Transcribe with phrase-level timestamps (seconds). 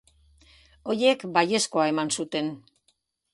[0.93, 2.51] Horiek baiezkoa eman zuten.